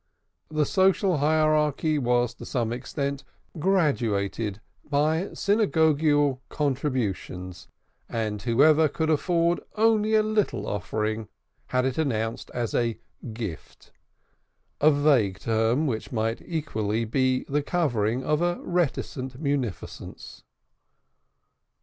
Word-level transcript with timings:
The 0.49 0.65
social 0.65 1.17
hierarchy 1.19 1.99
was 1.99 2.33
to 2.33 2.43
some 2.43 2.73
extent 2.73 3.23
graduated 3.59 4.59
by 4.83 5.25
synagogal 5.35 6.39
contributions, 6.49 7.67
and 8.09 8.41
whoever 8.41 8.87
could 8.89 9.11
afford 9.11 9.59
only 9.75 10.15
a 10.15 10.23
little 10.23 10.65
offering 10.65 11.27
had 11.67 11.85
it 11.85 11.99
announced 11.99 12.49
as 12.51 12.73
a 12.73 12.97
"gift" 13.31 13.91
a 14.79 14.89
vague 14.89 15.37
term 15.39 15.85
which 15.85 16.11
might 16.11 16.41
equally 16.47 17.05
be 17.05 17.43
the 17.47 17.61
covering 17.61 18.23
of 18.23 18.41
a 18.41 18.59
reticent 18.63 19.39
munificence. 19.39 20.41